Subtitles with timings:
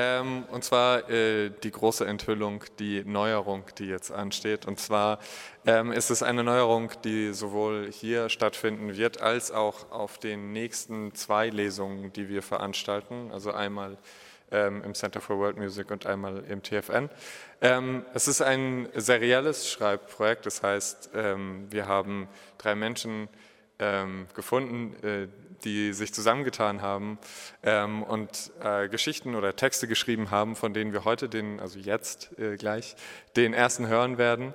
[0.00, 4.64] Ähm, und zwar äh, die große Enthüllung, die Neuerung, die jetzt ansteht.
[4.64, 5.18] Und zwar
[5.66, 11.16] ähm, ist es eine Neuerung, die sowohl hier stattfinden wird, als auch auf den nächsten
[11.16, 13.32] zwei Lesungen, die wir veranstalten.
[13.32, 13.98] Also einmal
[14.52, 17.10] ähm, im Center for World Music und einmal im TFN.
[17.60, 22.28] Ähm, es ist ein serielles Schreibprojekt, das heißt, ähm, wir haben
[22.58, 23.28] drei Menschen
[24.34, 25.28] gefunden, äh,
[25.64, 27.18] die sich zusammengetan haben
[27.62, 32.38] ähm, und äh, Geschichten oder Texte geschrieben haben, von denen wir heute, den, also jetzt
[32.38, 32.96] äh, gleich,
[33.36, 34.54] den ersten hören werden.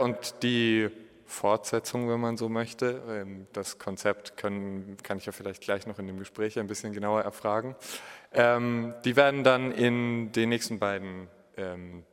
[0.00, 0.90] Und die
[1.26, 3.02] Fortsetzung, wenn man so möchte.
[3.08, 6.92] Ähm, das Konzept können, kann ich ja vielleicht gleich noch in dem Gespräch ein bisschen
[6.92, 7.74] genauer erfragen.
[8.32, 12.04] Ähm, die werden dann in den nächsten beiden ähm,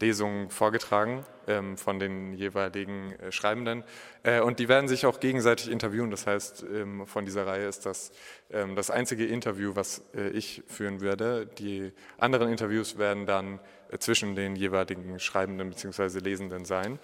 [0.00, 3.84] Lesungen vorgetragen ähm, von den jeweiligen äh, Schreibenden.
[4.22, 6.10] Äh, und die werden sich auch gegenseitig interviewen.
[6.10, 8.12] Das heißt, ähm, von dieser Reihe ist das
[8.50, 11.46] ähm, das einzige Interview, was äh, ich führen würde.
[11.58, 13.60] Die anderen Interviews werden dann
[13.90, 16.18] äh, zwischen den jeweiligen Schreibenden bzw.
[16.20, 16.98] Lesenden sein.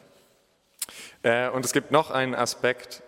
[1.22, 3.02] Äh, und es gibt noch einen Aspekt,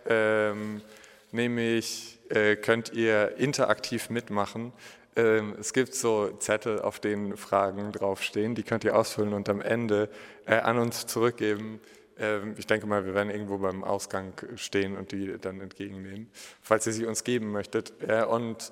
[1.33, 2.19] nämlich
[2.63, 4.73] könnt ihr interaktiv mitmachen.
[5.17, 9.63] Ähm, es gibt so Zettel, auf denen Fragen draufstehen, die könnt ihr ausfüllen und am
[9.63, 10.11] Ende
[10.45, 11.81] äh, an uns zurückgeben.
[12.19, 16.87] Ähm, ich denke mal, wir werden irgendwo beim Ausgang stehen und die dann entgegennehmen, falls
[16.87, 17.95] ihr sie uns geben möchtet.
[18.07, 18.71] Äh, und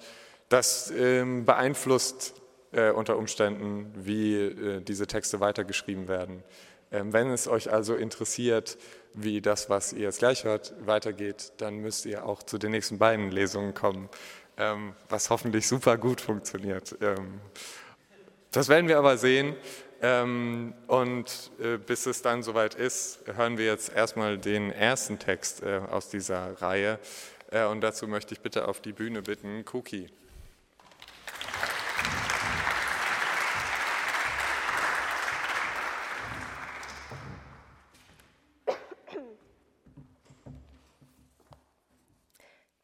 [0.51, 2.35] das ähm, beeinflusst
[2.73, 6.43] äh, unter Umständen, wie diese Texte weitergeschrieben werden.
[6.91, 8.79] Wenn es euch also interessiert,
[9.15, 12.99] wie das, was ihr jetzt gleich hört, weitergeht, dann müsst ihr auch zu den nächsten
[12.99, 14.09] beiden Lesungen kommen
[14.57, 16.97] ähm, was hoffentlich super gut funktioniert.
[17.01, 17.41] Ähm,
[18.51, 19.57] das werden wir aber sehen.
[20.03, 25.63] Ähm, und äh, bis es dann soweit ist, hören wir jetzt erstmal den ersten Text
[25.63, 26.99] äh, aus dieser Reihe.
[27.51, 30.09] Äh, und dazu möchte ich bitte auf die Bühne bitten, Cookie.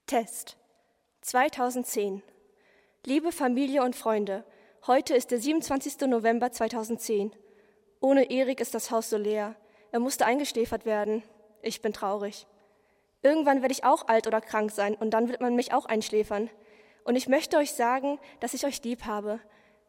[0.07, 0.60] Test.
[1.31, 2.25] 2010.
[3.07, 4.45] Liebe Familie und Freunde,
[4.89, 6.09] heute ist der 27.
[6.09, 7.31] November 2010.
[8.01, 9.55] Ohne Erik ist das Haus so leer.
[9.93, 11.23] Er musste eingeschläfert werden.
[11.63, 12.49] Ich bin traurig.
[13.23, 16.51] Irgendwann werde ich auch alt oder krank sein und dann wird man mich auch einschläfern.
[17.05, 19.39] Und ich möchte euch sagen, dass ich euch lieb habe.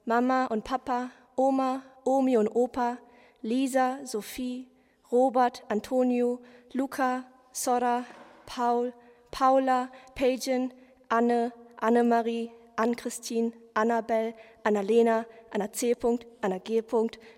[0.06, 3.00] Mama und Papa, Oma, Omi und Opa,
[3.42, 4.70] Lisa, Sophie,
[5.12, 6.40] Robert, Antonio,
[6.72, 8.06] Luca, Sora,
[8.46, 8.94] Paul,
[9.32, 10.72] Paula, Pagen,
[11.12, 14.34] Anne, Annemarie, Ann-Christine, Annabel,
[14.64, 15.94] Annalena, Anna C.
[16.40, 16.82] Anna G.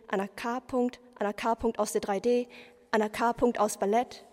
[0.08, 0.62] Anna K.
[1.20, 1.58] Anna K.
[1.78, 2.48] aus der 3D,
[2.92, 3.34] Anna K.
[3.58, 4.26] aus Ballett,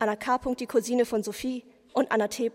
[0.00, 0.40] Anna K.
[0.56, 2.50] die Cousine von Sophie und Anna T.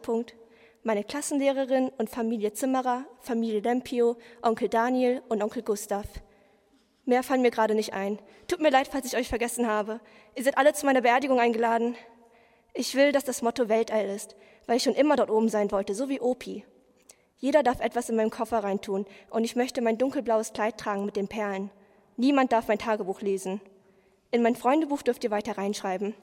[0.83, 6.07] Meine Klassenlehrerin und Familie Zimmerer, Familie Lempio, Onkel Daniel und Onkel Gustav.
[7.05, 8.19] Mehr fallen mir gerade nicht ein.
[8.49, 10.01] Tut mir leid, falls ich euch vergessen habe.
[10.35, 11.95] Ihr seid alle zu meiner Beerdigung eingeladen.
[12.73, 14.35] Ich will, dass das Motto Weltall ist
[14.66, 16.66] weil ich schon immer dort oben sein wollte, so wie Opi.
[17.38, 21.16] Jeder darf etwas in meinen Koffer reintun und ich möchte mein dunkelblaues Kleid tragen mit
[21.16, 21.72] den Perlen.
[22.16, 23.59] Niemand darf mein Tagebuch lesen.
[24.31, 26.16] In mein Freundebuch dürft ihr weiter reinschreiben.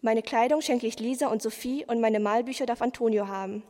[0.00, 3.64] Meine Kleidung schenke ich Lisa und Sophie und meine Malbücher darf Antonio haben.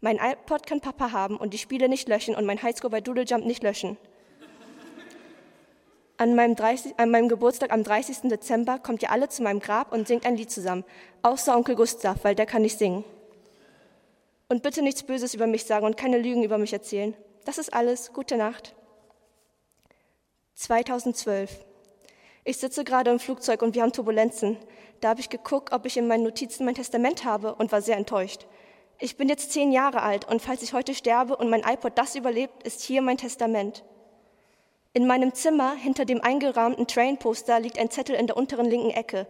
[0.00, 3.24] Mein iPod kann Papa haben und die Spiele nicht löschen und mein Highscore bei Doodle
[3.24, 3.96] Jump nicht löschen.
[6.16, 8.28] An meinem, 30, an meinem, Geburtstag am 30.
[8.30, 10.84] Dezember kommt ihr alle zu meinem Grab und singt ein Lied zusammen,
[11.22, 13.04] außer Onkel Gustav, weil der kann nicht singen.
[14.48, 17.14] Und bitte nichts Böses über mich sagen und keine Lügen über mich erzählen.
[17.44, 18.12] Das ist alles.
[18.12, 18.74] Gute Nacht.
[20.54, 21.64] 2012.
[22.44, 24.56] Ich sitze gerade im Flugzeug und wir haben Turbulenzen.
[25.00, 27.96] Da habe ich geguckt, ob ich in meinen Notizen mein Testament habe und war sehr
[27.96, 28.46] enttäuscht.
[29.00, 32.14] Ich bin jetzt zehn Jahre alt und falls ich heute sterbe und mein iPod das
[32.14, 33.82] überlebt, ist hier mein Testament.
[34.96, 39.26] In meinem Zimmer hinter dem eingerahmten Train-Poster liegt ein Zettel in der unteren linken Ecke.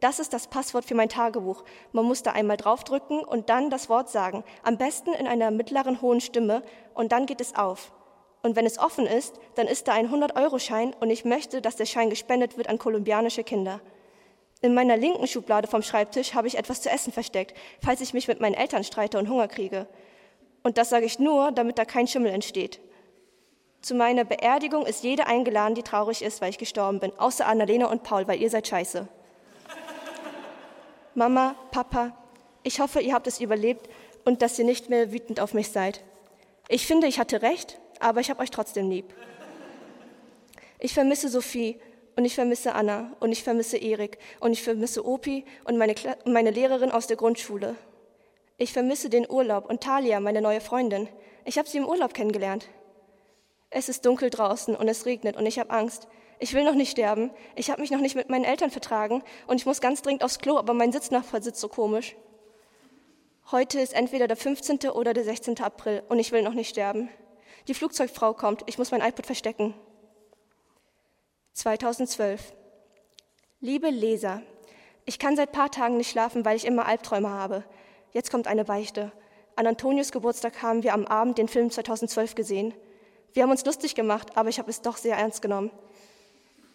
[0.00, 1.64] Das ist das Passwort für mein Tagebuch.
[1.92, 4.44] Man muss da einmal draufdrücken und dann das Wort sagen.
[4.62, 6.62] Am besten in einer mittleren hohen Stimme
[6.92, 7.94] und dann geht es auf.
[8.42, 11.86] Und wenn es offen ist, dann ist da ein 100-Euro-Schein und ich möchte, dass der
[11.86, 13.80] Schein gespendet wird an kolumbianische Kinder.
[14.60, 18.28] In meiner linken Schublade vom Schreibtisch habe ich etwas zu essen versteckt, falls ich mich
[18.28, 19.86] mit meinen Eltern streite und Hunger kriege.
[20.62, 22.80] Und das sage ich nur, damit da kein Schimmel entsteht.
[23.82, 27.86] Zu meiner Beerdigung ist jede eingeladen, die traurig ist, weil ich gestorben bin, außer Annalena
[27.86, 29.08] und Paul, weil ihr seid scheiße.
[31.14, 32.16] Mama, Papa,
[32.62, 33.88] ich hoffe, ihr habt es überlebt
[34.24, 36.02] und dass ihr nicht mehr wütend auf mich seid.
[36.68, 39.14] Ich finde, ich hatte recht, aber ich habe euch trotzdem lieb.
[40.78, 41.80] Ich vermisse Sophie
[42.16, 45.94] und ich vermisse Anna und ich vermisse Erik und ich vermisse Opi und meine,
[46.24, 47.76] meine Lehrerin aus der Grundschule.
[48.58, 51.08] Ich vermisse den Urlaub und Talia, meine neue Freundin.
[51.44, 52.68] Ich habe sie im Urlaub kennengelernt.
[53.70, 56.08] Es ist dunkel draußen und es regnet und ich habe Angst.
[56.38, 57.30] Ich will noch nicht sterben.
[57.54, 60.38] Ich habe mich noch nicht mit meinen Eltern vertragen und ich muss ganz dringend aufs
[60.38, 62.16] Klo, aber mein Sitznachbar sitzt so komisch.
[63.50, 64.90] Heute ist entweder der 15.
[64.90, 65.60] oder der 16.
[65.60, 67.08] April und ich will noch nicht sterben.
[67.68, 69.74] Die Flugzeugfrau kommt, ich muss mein iPod verstecken.
[71.52, 72.54] 2012.
[73.60, 74.42] Liebe Leser,
[75.06, 77.64] ich kann seit paar Tagen nicht schlafen, weil ich immer Albträume habe.
[78.12, 79.12] Jetzt kommt eine Beichte.
[79.54, 82.74] An Antonius Geburtstag haben wir am Abend den Film 2012 gesehen.
[83.36, 85.70] Wir haben uns lustig gemacht, aber ich habe es doch sehr ernst genommen.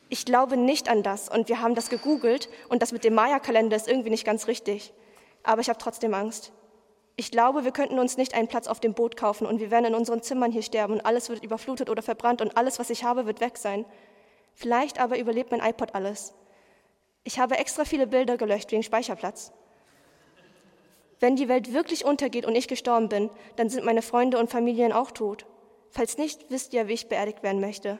[0.09, 3.75] Ich glaube nicht an das und wir haben das gegoogelt und das mit dem Maya-Kalender
[3.75, 4.93] ist irgendwie nicht ganz richtig.
[5.41, 6.51] Aber ich habe trotzdem Angst.
[7.15, 9.85] Ich glaube, wir könnten uns nicht einen Platz auf dem Boot kaufen und wir werden
[9.85, 13.03] in unseren Zimmern hier sterben und alles wird überflutet oder verbrannt und alles, was ich
[13.03, 13.83] habe, wird weg sein.
[14.53, 16.35] Vielleicht aber überlebt mein iPod alles.
[17.23, 19.51] Ich habe extra viele Bilder gelöscht wegen Speicherplatz.
[21.19, 24.91] Wenn die Welt wirklich untergeht und ich gestorben bin, dann sind meine Freunde und Familien
[24.91, 25.47] auch tot.
[25.91, 27.99] Falls nicht, wisst ihr, wie ich beerdigt werden möchte.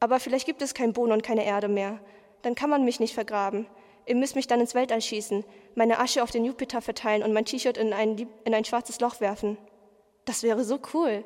[0.00, 2.00] Aber vielleicht gibt es keinen Boden und keine Erde mehr.
[2.42, 3.66] Dann kann man mich nicht vergraben.
[4.06, 5.44] Ihr müsst mich dann ins Weltall schießen,
[5.74, 9.20] meine Asche auf den Jupiter verteilen und mein T-Shirt in ein, in ein schwarzes Loch
[9.20, 9.56] werfen.
[10.24, 11.24] Das wäre so cool.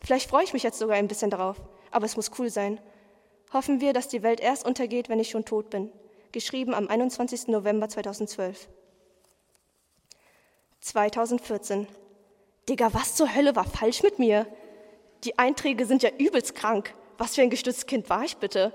[0.00, 1.56] Vielleicht freue ich mich jetzt sogar ein bisschen darauf.
[1.90, 2.80] Aber es muss cool sein.
[3.52, 5.92] Hoffen wir, dass die Welt erst untergeht, wenn ich schon tot bin.
[6.32, 7.48] Geschrieben am 21.
[7.48, 8.68] November 2012.
[10.80, 11.86] 2014.
[12.68, 14.46] Digga, was zur Hölle war falsch mit mir?
[15.26, 16.94] Die Einträge sind ja übelst krank.
[17.18, 18.72] Was für ein gestütztes Kind war ich bitte?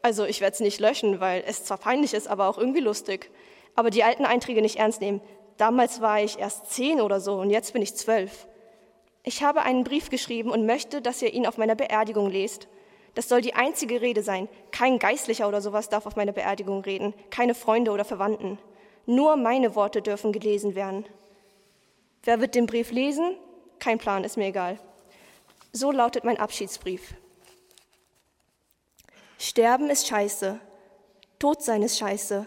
[0.00, 3.30] Also ich werde es nicht löschen, weil es zwar peinlich ist, aber auch irgendwie lustig.
[3.74, 5.20] Aber die alten Einträge nicht ernst nehmen.
[5.58, 8.48] Damals war ich erst zehn oder so und jetzt bin ich zwölf.
[9.24, 12.66] Ich habe einen Brief geschrieben und möchte, dass ihr ihn auf meiner Beerdigung lest.
[13.14, 14.48] Das soll die einzige Rede sein.
[14.70, 18.58] Kein Geistlicher oder sowas darf auf meiner Beerdigung reden, keine Freunde oder Verwandten.
[19.04, 21.04] Nur meine Worte dürfen gelesen werden.
[22.22, 23.36] Wer wird den Brief lesen?
[23.80, 24.78] Kein Plan, ist mir egal.
[25.72, 27.14] So lautet mein Abschiedsbrief.
[29.38, 30.60] Sterben ist scheiße.
[31.38, 32.46] Todsein ist scheiße.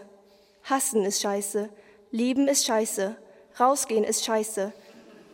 [0.64, 1.70] Hassen ist scheiße.
[2.10, 3.16] Lieben ist scheiße.
[3.58, 4.72] Rausgehen ist scheiße.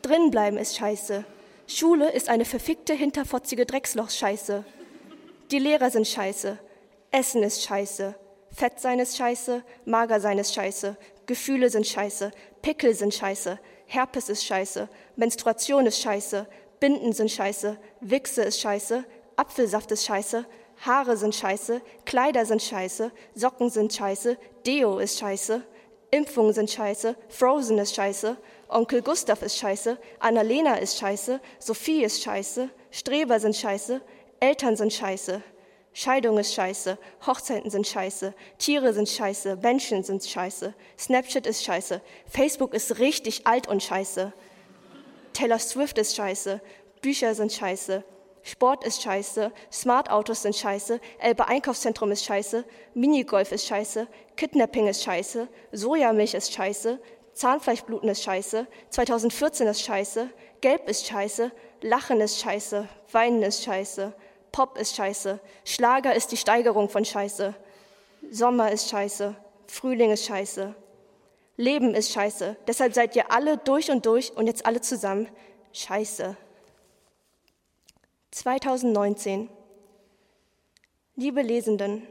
[0.02, 1.24] Drinbleiben ist scheiße.
[1.66, 4.64] Schule ist eine verfickte, hinterfotzige Drecksloch-Scheiße.
[5.50, 6.58] Die Lehrer sind scheiße.
[7.10, 8.14] Essen ist scheiße.
[8.52, 9.62] Fett sein ist scheiße.
[9.84, 10.96] Mager sein ist scheiße.
[11.26, 12.30] Gefühle sind scheiße.
[12.62, 13.58] Pickel sind scheiße.
[13.86, 14.88] Herpes ist scheiße.
[15.16, 16.46] Menstruation ist scheiße.
[16.80, 17.76] Binden sind scheiße.
[18.00, 19.04] Wichse ist scheiße.
[19.36, 20.44] Apfelsaft ist scheiße.
[20.84, 25.62] Haare sind scheiße, Kleider sind scheiße, Socken sind scheiße, Deo ist scheiße,
[26.10, 28.36] Impfungen sind scheiße, Frozen ist scheiße,
[28.68, 34.00] Onkel Gustav ist scheiße, Annalena ist scheiße, Sophie ist scheiße, Streber sind scheiße,
[34.40, 35.42] Eltern sind scheiße,
[35.92, 42.00] Scheidung ist scheiße, Hochzeiten sind scheiße, Tiere sind scheiße, Menschen sind scheiße, Snapchat ist scheiße,
[42.26, 44.32] Facebook ist richtig alt und scheiße,
[45.40, 46.60] Taylor Swift ist scheiße,
[47.00, 48.04] Bücher sind scheiße,
[48.42, 54.06] Sport ist scheiße, Smart-Autos sind scheiße, Elbe Einkaufszentrum ist scheiße, Minigolf ist scheiße,
[54.36, 57.00] Kidnapping ist scheiße, Sojamilch ist scheiße,
[57.32, 60.28] Zahnfleischbluten ist scheiße, 2014 ist scheiße,
[60.60, 61.50] Gelb ist scheiße,
[61.80, 64.12] Lachen ist scheiße, Weinen ist scheiße,
[64.52, 67.54] Pop ist scheiße, Schlager ist die Steigerung von scheiße,
[68.30, 69.34] Sommer ist scheiße,
[69.68, 70.74] Frühling ist scheiße,
[71.60, 75.28] Leben ist scheiße, deshalb seid ihr alle durch und durch und jetzt alle zusammen
[75.72, 76.34] scheiße.
[78.30, 79.50] 2019.
[81.16, 82.06] Liebe Lesenden,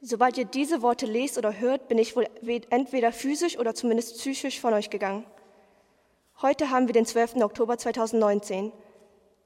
[0.00, 2.26] sobald ihr diese Worte lest oder hört, bin ich wohl
[2.70, 5.24] entweder physisch oder zumindest psychisch von euch gegangen.
[6.40, 7.36] Heute haben wir den 12.
[7.36, 8.72] Oktober 2019.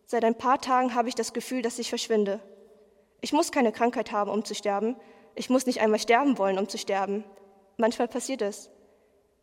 [0.07, 2.41] Seit ein paar Tagen habe ich das Gefühl, dass ich verschwinde.
[3.21, 4.97] Ich muss keine Krankheit haben, um zu sterben.
[5.35, 7.23] Ich muss nicht einmal sterben wollen, um zu sterben.
[7.77, 8.71] Manchmal passiert es.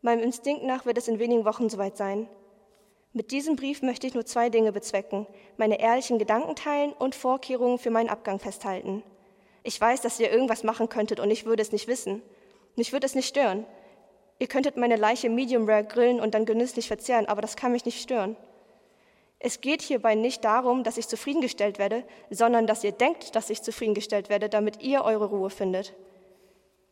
[0.05, 2.27] Meinem Instinkt nach wird es in wenigen Wochen soweit sein.
[3.13, 7.77] Mit diesem Brief möchte ich nur zwei Dinge bezwecken, meine ehrlichen Gedanken teilen und Vorkehrungen
[7.77, 9.01] für meinen Abgang festhalten.
[9.63, 12.21] Ich weiß, dass ihr irgendwas machen könntet und ich würde es nicht wissen.
[12.75, 13.65] Mich würde es nicht stören.
[14.39, 17.85] Ihr könntet meine Leiche medium rare grillen und dann genüsslich verzehren, aber das kann mich
[17.85, 18.35] nicht stören.
[19.39, 23.61] Es geht hierbei nicht darum, dass ich zufriedengestellt werde, sondern dass ihr denkt, dass ich
[23.61, 25.93] zufriedengestellt werde, damit ihr eure Ruhe findet.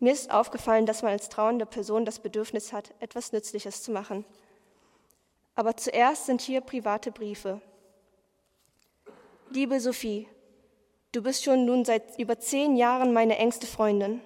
[0.02, 4.26] Mir ist aufgefallen, dass man als trauernde Person das Bedürfnis hat, etwas Nützliches zu machen.
[5.54, 7.62] Aber zuerst sind hier private Briefe.
[9.52, 10.28] Liebe Sophie,
[11.12, 14.22] du bist schon nun seit über zehn Jahren meine engste Freundin.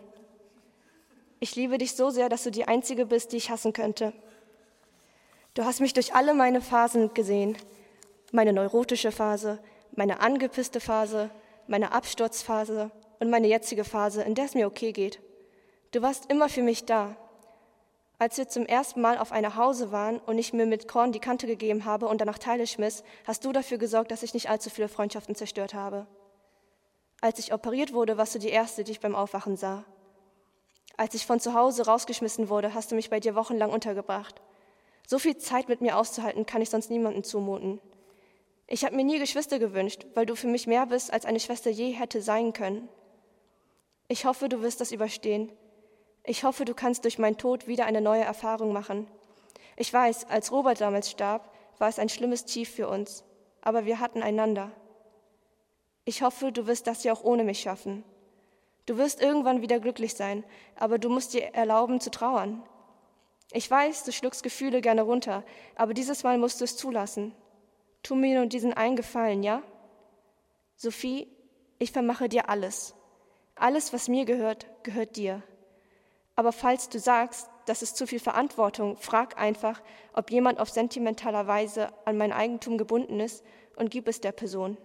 [1.41, 4.13] Ich liebe dich so sehr, dass du die Einzige bist, die ich hassen könnte.
[5.55, 7.57] Du hast mich durch alle meine Phasen gesehen.
[8.31, 9.59] Meine neurotische Phase,
[9.91, 11.31] meine angepisste Phase,
[11.67, 15.19] meine Absturzphase und meine jetzige Phase, in der es mir okay geht.
[15.95, 17.15] Du warst immer für mich da.
[18.19, 21.21] Als wir zum ersten Mal auf einer Hause waren und ich mir mit Korn die
[21.21, 24.69] Kante gegeben habe und danach Teile schmiss, hast du dafür gesorgt, dass ich nicht allzu
[24.69, 26.05] viele Freundschaften zerstört habe.
[27.21, 29.85] Als ich operiert wurde, warst du die Erste, die ich beim Aufwachen sah.
[30.97, 34.41] Als ich von zu Hause rausgeschmissen wurde, hast du mich bei dir wochenlang untergebracht.
[35.07, 37.79] So viel Zeit mit mir auszuhalten, kann ich sonst niemandem zumuten.
[38.67, 41.69] Ich habe mir nie Geschwister gewünscht, weil du für mich mehr bist, als eine Schwester
[41.69, 42.89] je hätte sein können.
[44.09, 45.53] Ich hoffe, du wirst das überstehen.
[46.27, 49.07] Ich hoffe, du kannst durch meinen Tod wieder eine neue Erfahrung machen.
[49.77, 53.23] Ich weiß, als Robert damals starb, war es ein schlimmes Tief für uns,
[53.61, 54.71] aber wir hatten einander.
[56.03, 58.03] Ich hoffe, du wirst das ja auch ohne mich schaffen.
[58.87, 60.43] Du wirst irgendwann wieder glücklich sein,
[60.75, 62.63] aber du musst dir erlauben zu trauern.
[63.51, 65.43] Ich weiß, du schluckst Gefühle gerne runter,
[65.75, 67.33] aber dieses Mal musst du es zulassen.
[68.01, 69.61] Tu mir nur diesen einen Gefallen, ja?
[70.75, 71.27] Sophie,
[71.77, 72.95] ich vermache dir alles.
[73.55, 75.43] Alles, was mir gehört, gehört dir.
[76.35, 79.81] Aber falls du sagst, das ist zu viel Verantwortung, frag einfach,
[80.13, 83.43] ob jemand auf sentimentaler Weise an mein Eigentum gebunden ist
[83.75, 84.77] und gib es der Person.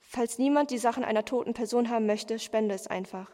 [0.00, 3.30] Falls niemand die Sachen einer toten Person haben möchte, spende es einfach.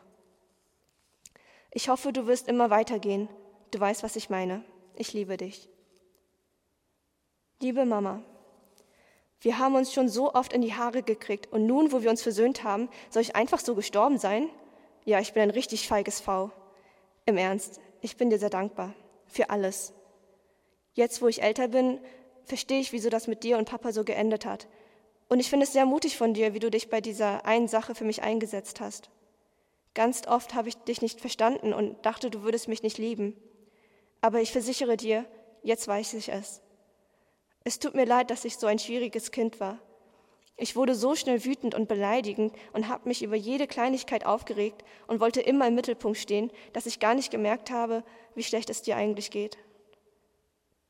[1.70, 3.28] Ich hoffe, du wirst immer weitergehen.
[3.70, 4.64] Du weißt, was ich meine.
[4.94, 5.68] Ich liebe dich.
[7.60, 8.22] Liebe Mama,
[9.40, 12.22] wir haben uns schon so oft in die Haare gekriegt und nun, wo wir uns
[12.22, 14.48] versöhnt haben, soll ich einfach so gestorben sein?
[15.04, 16.50] Ja, ich bin ein richtig feiges V.
[17.26, 18.94] Im Ernst, ich bin dir sehr dankbar
[19.26, 19.92] für alles.
[20.94, 22.00] Jetzt, wo ich älter bin,
[22.44, 24.68] verstehe ich, wieso das mit dir und Papa so geendet hat.
[25.28, 27.96] Und ich finde es sehr mutig von dir, wie du dich bei dieser einen Sache
[27.96, 29.10] für mich eingesetzt hast.
[29.92, 33.36] Ganz oft habe ich dich nicht verstanden und dachte, du würdest mich nicht lieben.
[34.20, 35.24] Aber ich versichere dir,
[35.64, 36.62] jetzt weiß ich es.
[37.64, 39.80] Es tut mir leid, dass ich so ein schwieriges Kind war.
[40.58, 45.20] Ich wurde so schnell wütend und beleidigend und habe mich über jede Kleinigkeit aufgeregt und
[45.20, 48.02] wollte immer im Mittelpunkt stehen, dass ich gar nicht gemerkt habe,
[48.34, 49.58] wie schlecht es dir eigentlich geht.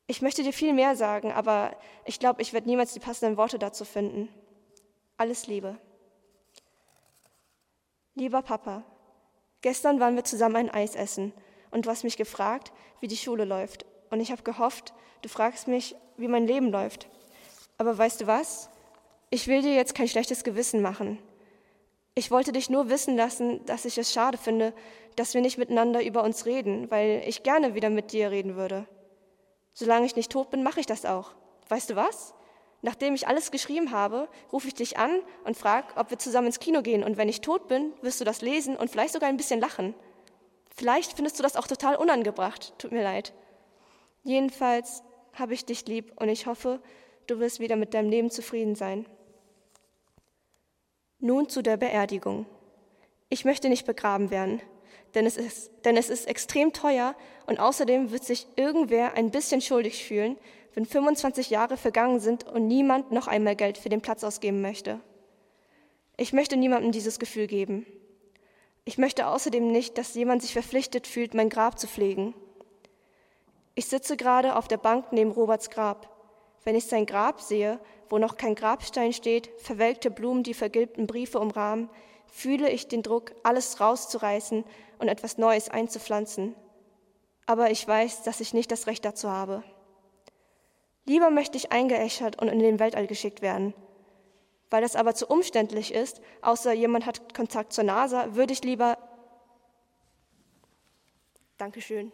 [0.07, 3.59] Ich möchte dir viel mehr sagen, aber ich glaube, ich werde niemals die passenden Worte
[3.59, 4.29] dazu finden.
[5.17, 5.79] Alles Liebe.
[8.15, 8.85] Lieber Papa,
[9.63, 11.33] gestern waren wir zusammen ein Eis essen
[11.73, 13.85] und du hast mich gefragt, wie die Schule läuft.
[14.11, 17.09] Und ich habe gehofft, du fragst mich, wie mein Leben läuft.
[17.79, 18.71] Aber weißt du was?
[19.31, 21.19] Ich will dir jetzt kein schlechtes Gewissen machen.
[22.15, 24.73] Ich wollte dich nur wissen lassen, dass ich es schade finde,
[25.17, 28.87] dass wir nicht miteinander über uns reden, weil ich gerne wieder mit dir reden würde.
[29.75, 31.35] Solange ich nicht tot bin, mache ich das auch.
[31.69, 32.35] Weißt du was?
[32.83, 36.61] Nachdem ich alles geschrieben habe, rufe ich dich an und frage, ob wir zusammen ins
[36.61, 37.03] Kino gehen.
[37.03, 39.95] Und wenn ich tot bin, wirst du das lesen und vielleicht sogar ein bisschen lachen.
[40.75, 42.75] Vielleicht findest du das auch total unangebracht.
[42.79, 43.35] Tut mir leid.
[44.23, 45.03] Jedenfalls
[45.35, 46.81] habe ich dich lieb und ich hoffe,
[47.27, 49.07] du wirst wieder mit deinem Leben zufrieden sein.
[51.19, 52.47] Nun zu der Beerdigung.
[53.29, 54.61] Ich möchte nicht begraben werden,
[55.15, 57.15] denn es ist, denn es ist extrem teuer
[57.47, 60.37] und außerdem wird sich irgendwer ein bisschen schuldig fühlen,
[60.75, 65.01] wenn 25 Jahre vergangen sind und niemand noch einmal Geld für den Platz ausgeben möchte.
[66.19, 67.87] Ich möchte niemandem dieses Gefühl geben.
[68.85, 72.35] Ich möchte außerdem nicht, dass jemand sich verpflichtet fühlt, mein Grab zu pflegen.
[73.75, 76.16] Ich sitze gerade auf der Bank neben Roberts Grab.
[76.67, 81.39] Wenn ich sein Grab sehe, wo noch kein Grabstein steht, verwelkte Blumen die vergilbten Briefe
[81.39, 81.89] umrahmen,
[82.27, 84.65] fühle ich den Druck, alles rauszureißen
[84.99, 86.57] und etwas Neues einzupflanzen.
[87.47, 89.63] Aber ich weiß, dass ich nicht das Recht dazu habe.
[91.05, 93.73] Lieber möchte ich eingeäschert und in den Weltall geschickt werden.
[94.69, 98.99] Weil das aber zu umständlich ist, außer jemand hat Kontakt zur NASA, würde ich lieber.
[101.59, 102.11] Dankeschön.